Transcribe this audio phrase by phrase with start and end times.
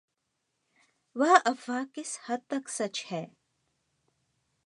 [1.15, 3.25] वह अफ़वाह किसी हद तक सच है।